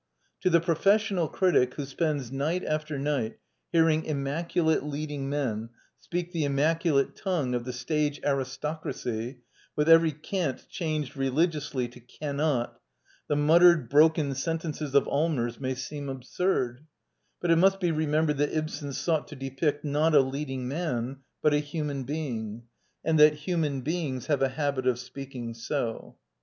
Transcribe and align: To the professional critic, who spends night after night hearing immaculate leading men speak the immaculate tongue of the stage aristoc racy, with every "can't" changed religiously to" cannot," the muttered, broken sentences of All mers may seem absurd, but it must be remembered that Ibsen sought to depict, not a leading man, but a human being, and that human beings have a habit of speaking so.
To 0.39 0.49
the 0.49 0.59
professional 0.59 1.27
critic, 1.27 1.75
who 1.75 1.85
spends 1.85 2.31
night 2.31 2.65
after 2.65 2.97
night 2.97 3.37
hearing 3.71 4.03
immaculate 4.05 4.83
leading 4.83 5.29
men 5.29 5.69
speak 5.99 6.31
the 6.31 6.43
immaculate 6.43 7.15
tongue 7.15 7.53
of 7.53 7.65
the 7.65 7.71
stage 7.71 8.19
aristoc 8.21 8.83
racy, 8.83 9.41
with 9.75 9.87
every 9.87 10.11
"can't" 10.11 10.67
changed 10.67 11.15
religiously 11.15 11.87
to" 11.89 11.99
cannot," 12.19 12.81
the 13.27 13.35
muttered, 13.35 13.89
broken 13.89 14.33
sentences 14.33 14.95
of 14.95 15.05
All 15.05 15.29
mers 15.29 15.59
may 15.59 15.75
seem 15.75 16.09
absurd, 16.09 16.87
but 17.39 17.51
it 17.51 17.57
must 17.57 17.79
be 17.79 17.91
remembered 17.91 18.37
that 18.39 18.57
Ibsen 18.57 18.93
sought 18.93 19.27
to 19.27 19.35
depict, 19.35 19.85
not 19.85 20.15
a 20.15 20.21
leading 20.21 20.67
man, 20.67 21.17
but 21.43 21.53
a 21.53 21.59
human 21.59 22.05
being, 22.05 22.63
and 23.05 23.19
that 23.19 23.33
human 23.45 23.81
beings 23.81 24.25
have 24.25 24.41
a 24.41 24.49
habit 24.49 24.87
of 24.87 24.97
speaking 24.97 25.53
so. 25.53 26.15